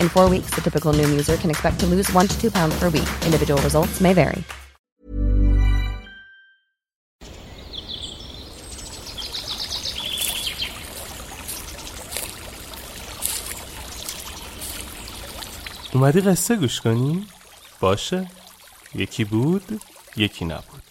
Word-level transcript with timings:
In 0.00 0.08
four 0.08 0.28
weeks, 0.28 0.50
the 0.54 0.60
typical 0.60 0.92
Noom 0.92 1.10
user 1.10 1.36
can 1.38 1.50
expect 1.50 1.80
to 1.80 1.86
lose 1.86 2.12
one 2.12 2.26
to 2.26 2.36
two 2.42 2.50
pounds 2.50 2.78
per 2.78 2.90
week. 2.90 3.08
Individual 3.24 3.60
results 3.62 4.00
may 4.00 4.12
vary. 4.12 4.44
اومدی 15.94 16.20
قصه 16.20 16.56
گوش 16.56 16.80
کنی؟ 16.80 17.26
باشه 17.80 18.30
یکی 18.94 19.24
بود 19.24 19.80
یکی 20.16 20.44
نبود 20.44 20.82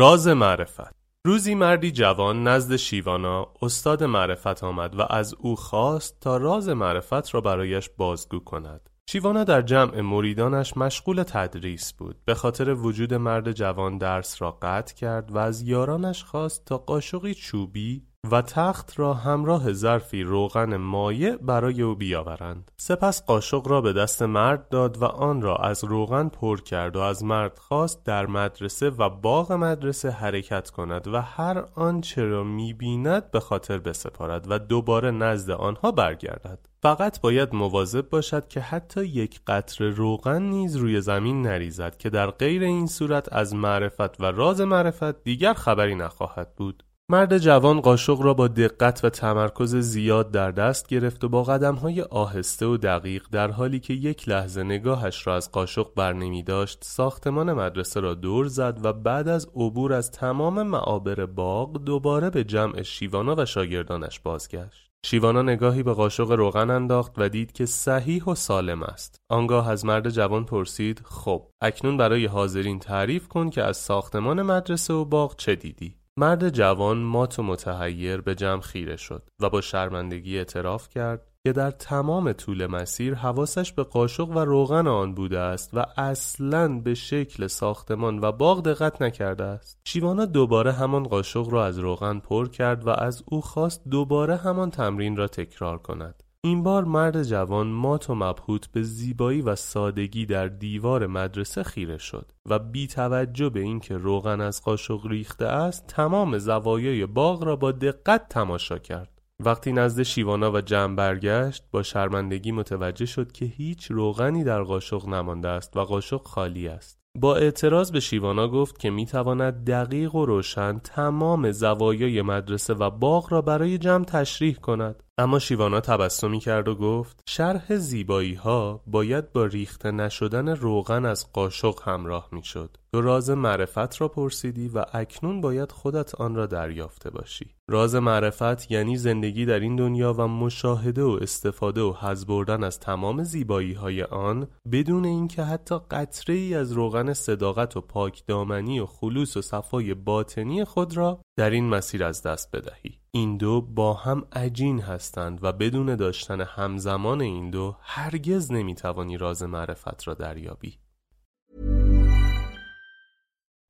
راز 0.00 0.28
معرفت. 0.28 0.94
روزی 1.24 1.54
مردی 1.54 1.90
جوان 1.90 2.48
نزد 2.48 2.76
شیوانا 2.76 3.48
استاد 3.62 4.04
معرفت 4.04 4.64
آمد 4.64 4.98
و 4.98 5.02
از 5.10 5.34
او 5.38 5.56
خواست 5.56 6.20
تا 6.20 6.36
راز 6.36 6.68
معرفت 6.68 7.34
را 7.34 7.40
برایش 7.40 7.90
بازگو 7.96 8.38
کند. 8.38 8.90
شیوانا 9.10 9.44
در 9.44 9.62
جمع 9.62 10.00
مریدانش 10.00 10.76
مشغول 10.76 11.22
تدریس 11.22 11.92
بود. 11.92 12.16
به 12.24 12.34
خاطر 12.34 12.74
وجود 12.74 13.14
مرد 13.14 13.52
جوان 13.52 13.98
درس 13.98 14.42
را 14.42 14.58
قطع 14.62 14.94
کرد 14.94 15.32
و 15.32 15.38
از 15.38 15.62
یارانش 15.62 16.24
خواست 16.24 16.64
تا 16.64 16.78
قاشقی 16.78 17.34
چوبی 17.34 18.06
و 18.30 18.42
تخت 18.42 18.98
را 18.98 19.14
همراه 19.14 19.72
ظرفی 19.72 20.22
روغن 20.22 20.76
مایع 20.76 21.36
برای 21.36 21.82
او 21.82 21.94
بیاورند. 21.94 22.70
سپس 22.76 23.24
قاشق 23.24 23.68
را 23.68 23.80
به 23.80 23.92
دست 23.92 24.22
مرد 24.22 24.68
داد 24.68 25.02
و 25.02 25.04
آن 25.04 25.42
را 25.42 25.56
از 25.56 25.84
روغن 25.84 26.28
پر 26.28 26.60
کرد 26.60 26.96
و 26.96 27.00
از 27.00 27.24
مرد 27.24 27.58
خواست 27.58 28.04
در 28.04 28.26
مدرسه 28.26 28.90
و 28.90 29.08
باغ 29.08 29.52
مدرسه 29.52 30.10
حرکت 30.10 30.70
کند 30.70 31.08
و 31.08 31.20
هر 31.20 31.64
آنچه 31.74 32.24
را 32.24 32.44
می‌بیند 32.44 33.30
به 33.30 33.40
خاطر 33.40 33.78
بسپارد 33.78 34.46
و 34.50 34.58
دوباره 34.58 35.10
نزد 35.10 35.50
آنها 35.50 35.92
برگردد. 35.92 36.58
فقط 36.82 37.20
باید 37.20 37.54
مواظب 37.54 38.08
باشد 38.08 38.48
که 38.48 38.60
حتی 38.60 39.04
یک 39.04 39.40
قطره 39.46 39.90
روغن 39.90 40.42
نیز 40.42 40.76
روی 40.76 41.00
زمین 41.00 41.42
نریزد 41.42 41.96
که 41.96 42.10
در 42.10 42.30
غیر 42.30 42.62
این 42.62 42.86
صورت 42.86 43.32
از 43.32 43.54
معرفت 43.54 44.20
و 44.20 44.24
راز 44.24 44.60
معرفت 44.60 45.22
دیگر 45.22 45.54
خبری 45.54 45.94
نخواهد 45.94 46.54
بود. 46.56 46.84
مرد 47.10 47.38
جوان 47.38 47.80
قاشق 47.80 48.20
را 48.20 48.34
با 48.34 48.48
دقت 48.48 49.04
و 49.04 49.10
تمرکز 49.10 49.76
زیاد 49.76 50.30
در 50.30 50.50
دست 50.50 50.88
گرفت 50.88 51.24
و 51.24 51.28
با 51.28 51.42
قدمهای 51.42 52.02
آهسته 52.02 52.66
و 52.66 52.76
دقیق 52.76 53.26
در 53.32 53.50
حالی 53.50 53.80
که 53.80 53.94
یک 53.94 54.28
لحظه 54.28 54.62
نگاهش 54.62 55.26
را 55.26 55.36
از 55.36 55.52
قاشق 55.52 55.94
بر 55.96 56.12
نمی 56.12 56.42
داشت 56.42 56.78
ساختمان 56.82 57.52
مدرسه 57.52 58.00
را 58.00 58.14
دور 58.14 58.46
زد 58.46 58.78
و 58.82 58.92
بعد 58.92 59.28
از 59.28 59.46
عبور 59.56 59.92
از 59.92 60.10
تمام 60.10 60.62
معابر 60.62 61.26
باغ 61.26 61.84
دوباره 61.84 62.30
به 62.30 62.44
جمع 62.44 62.82
شیوانا 62.82 63.34
و 63.38 63.44
شاگردانش 63.44 64.20
بازگشت. 64.20 64.90
شیوانا 65.04 65.42
نگاهی 65.42 65.82
به 65.82 65.92
قاشق 65.92 66.30
روغن 66.30 66.70
انداخت 66.70 67.12
و 67.16 67.28
دید 67.28 67.52
که 67.52 67.66
صحیح 67.66 68.24
و 68.24 68.34
سالم 68.34 68.82
است. 68.82 69.20
آنگاه 69.28 69.70
از 69.70 69.84
مرد 69.84 70.10
جوان 70.10 70.44
پرسید 70.44 71.02
خب 71.04 71.46
اکنون 71.60 71.96
برای 71.96 72.26
حاضرین 72.26 72.78
تعریف 72.78 73.28
کن 73.28 73.50
که 73.50 73.62
از 73.62 73.76
ساختمان 73.76 74.42
مدرسه 74.42 74.94
و 74.94 75.04
باغ 75.04 75.36
چه 75.36 75.54
دیدی؟ 75.54 75.99
مرد 76.16 76.48
جوان 76.48 76.98
مات 76.98 77.38
و 77.38 77.42
متحیر 77.42 78.20
به 78.20 78.34
جمع 78.34 78.60
خیره 78.60 78.96
شد 78.96 79.28
و 79.40 79.50
با 79.50 79.60
شرمندگی 79.60 80.38
اعتراف 80.38 80.88
کرد 80.88 81.26
که 81.44 81.52
در 81.52 81.70
تمام 81.70 82.32
طول 82.32 82.66
مسیر 82.66 83.14
حواسش 83.14 83.72
به 83.72 83.82
قاشق 83.82 84.28
و 84.28 84.38
روغن 84.38 84.86
آن 84.86 85.14
بوده 85.14 85.38
است 85.38 85.70
و 85.72 85.86
اصلا 85.96 86.68
به 86.78 86.94
شکل 86.94 87.46
ساختمان 87.46 88.18
و 88.18 88.32
باغ 88.32 88.62
دقت 88.62 89.02
نکرده 89.02 89.44
است. 89.44 89.80
شیوانا 89.84 90.24
دوباره 90.24 90.72
همان 90.72 91.02
قاشق 91.02 91.48
را 91.48 91.66
از 91.66 91.78
روغن 91.78 92.18
پر 92.18 92.48
کرد 92.48 92.86
و 92.86 92.90
از 92.90 93.22
او 93.26 93.40
خواست 93.40 93.82
دوباره 93.88 94.36
همان 94.36 94.70
تمرین 94.70 95.16
را 95.16 95.28
تکرار 95.28 95.78
کند. 95.78 96.22
این 96.44 96.62
بار 96.62 96.84
مرد 96.84 97.22
جوان 97.22 97.66
مات 97.66 98.10
و 98.10 98.14
مبهوت 98.14 98.66
به 98.72 98.82
زیبایی 98.82 99.42
و 99.42 99.56
سادگی 99.56 100.26
در 100.26 100.48
دیوار 100.48 101.06
مدرسه 101.06 101.62
خیره 101.62 101.98
شد 101.98 102.32
و 102.48 102.58
بی 102.58 102.86
توجه 102.86 103.48
به 103.48 103.60
اینکه 103.60 103.96
روغن 103.96 104.40
از 104.40 104.62
قاشق 104.62 105.06
ریخته 105.06 105.46
است 105.46 105.86
تمام 105.86 106.38
زوایای 106.38 107.06
باغ 107.06 107.44
را 107.44 107.56
با 107.56 107.72
دقت 107.72 108.28
تماشا 108.28 108.78
کرد. 108.78 109.20
وقتی 109.44 109.72
نزد 109.72 110.02
شیوانا 110.02 110.52
و 110.52 110.60
جمع 110.60 110.96
برگشت 110.96 111.64
با 111.70 111.82
شرمندگی 111.82 112.52
متوجه 112.52 113.06
شد 113.06 113.32
که 113.32 113.44
هیچ 113.44 113.90
روغنی 113.90 114.44
در 114.44 114.62
قاشق 114.62 115.08
نمانده 115.08 115.48
است 115.48 115.76
و 115.76 115.84
قاشق 115.84 116.22
خالی 116.22 116.68
است. 116.68 117.00
با 117.18 117.36
اعتراض 117.36 117.92
به 117.92 118.00
شیوانا 118.00 118.48
گفت 118.48 118.78
که 118.78 118.90
می‌تواند 118.90 119.64
دقیق 119.64 120.14
و 120.14 120.26
روشن 120.26 120.78
تمام 120.78 121.50
زوایای 121.50 122.22
مدرسه 122.22 122.74
و 122.74 122.90
باغ 122.90 123.32
را 123.32 123.42
برای 123.42 123.78
جمع 123.78 124.04
تشریح 124.04 124.54
کند. 124.54 125.02
اما 125.20 125.38
شیوانا 125.38 125.80
تبسمی 125.80 126.38
کرد 126.38 126.68
و 126.68 126.74
گفت 126.74 127.22
شرح 127.28 127.76
زیبایی 127.76 128.34
ها 128.34 128.80
باید 128.86 129.32
با 129.32 129.44
ریخته 129.44 129.90
نشدن 129.90 130.48
روغن 130.48 131.04
از 131.04 131.32
قاشق 131.32 131.88
همراه 131.88 132.28
می‌شد. 132.32 132.76
تو 132.92 133.00
راز 133.00 133.30
معرفت 133.30 134.00
را 134.00 134.08
پرسیدی 134.08 134.68
و 134.68 134.84
اکنون 134.92 135.40
باید 135.40 135.72
خودت 135.72 136.14
آن 136.14 136.34
را 136.34 136.46
دریافته 136.46 137.10
باشی. 137.10 137.54
راز 137.68 137.94
معرفت 137.94 138.70
یعنی 138.70 138.96
زندگی 138.96 139.46
در 139.46 139.60
این 139.60 139.76
دنیا 139.76 140.12
و 140.12 140.28
مشاهده 140.28 141.02
و 141.02 141.18
استفاده 141.22 141.80
و 141.80 141.94
حز 142.00 142.26
بردن 142.26 142.64
از 142.64 142.80
تمام 142.80 143.22
زیبایی 143.22 143.72
های 143.72 144.02
آن 144.02 144.46
بدون 144.72 145.04
اینکه 145.04 145.42
حتی 145.42 145.78
قطره 145.90 146.34
ای 146.34 146.54
از 146.54 146.72
روغن 146.72 147.12
صداقت 147.12 147.76
و 147.76 147.80
پاک 147.80 148.26
دامنی 148.26 148.80
و 148.80 148.86
خلوص 148.86 149.36
و 149.36 149.42
صفای 149.42 149.94
باطنی 149.94 150.64
خود 150.64 150.96
را 150.96 151.22
در 151.38 151.50
این 151.50 151.68
مسیر 151.68 152.04
از 152.04 152.22
دست 152.22 152.56
بدهی. 152.56 152.99
این 153.11 153.37
دو 153.37 153.61
با 153.61 153.93
هم 153.93 154.23
عجین 154.33 154.81
هستند 154.81 155.39
و 155.43 155.51
بدون 155.51 155.95
داشتن 155.95 156.41
همزمان 156.41 157.21
این 157.21 157.49
دو 157.49 157.75
هرگز 157.81 158.51
نمیتوانی 158.51 159.17
راز 159.17 159.43
معرفت 159.43 160.07
را 160.07 160.13
دریابی. 160.13 160.77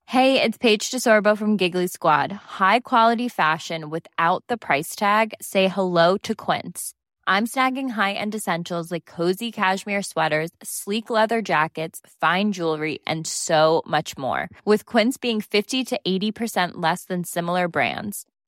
Hey, 0.07 0.41
it's 0.41 0.57
Paige 0.57 0.91
DeSorbo 0.91 1.31
from 1.37 1.57
Giggly 1.57 1.87
Squad. 1.87 2.31
High 2.31 2.81
quality 2.91 3.27
fashion 3.27 3.89
without 3.89 4.41
the 4.49 4.57
price 4.65 4.95
tag. 4.95 5.27
Say 5.41 5.67
hello 5.67 6.17
to 6.19 6.33
Quince. 6.45 6.93
I'm 7.27 7.47
snagging 7.47 7.89
high-end 7.89 8.35
essentials 8.35 8.91
like 8.91 9.05
cozy 9.05 9.51
cashmere 9.51 10.03
sweaters, 10.03 10.51
sleek 10.61 11.09
leather 11.09 11.41
jackets, 11.41 11.97
fine 12.21 12.51
jewelry, 12.51 12.99
and 13.07 13.25
so 13.25 13.81
much 13.87 14.15
more. 14.15 14.47
With 14.63 14.85
Quince 14.85 15.17
being 15.17 15.41
50 15.41 15.83
to 15.85 15.99
80% 16.07 16.73
less 16.75 17.05
than 17.05 17.23
similar 17.23 17.67
brands 17.67 18.25